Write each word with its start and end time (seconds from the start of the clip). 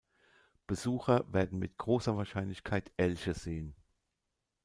Besucher 0.65 1.31
werden 1.31 1.59
mit 1.59 1.77
großer 1.77 2.17
Wahrscheinlichkeit 2.17 2.91
Elche 2.97 3.35
sehen. 3.35 3.75